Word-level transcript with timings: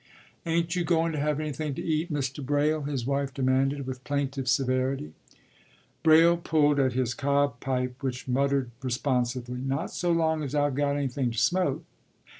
“Ain't 0.47 0.75
you 0.75 0.83
goin' 0.83 1.11
to 1.11 1.19
have 1.19 1.39
anything 1.39 1.75
to 1.75 1.83
eat, 1.83 2.11
Mr. 2.11 2.43
Braile?” 2.43 2.81
his 2.89 3.05
wife 3.05 3.31
demanded, 3.35 3.85
with 3.85 4.03
plaintive 4.03 4.49
severity. 4.49 5.13
Braile 6.01 6.37
pulled 6.37 6.79
at 6.79 6.93
his 6.93 7.13
cob 7.13 7.59
pipe 7.59 8.01
which 8.01 8.27
muttered 8.27 8.71
responsively, 8.81 9.61
“Not 9.61 9.91
so 9.91 10.11
long 10.11 10.41
as 10.41 10.55
I've 10.55 10.73
got 10.73 10.95
anything 10.95 11.29
to 11.29 11.37
smoke. 11.37 11.83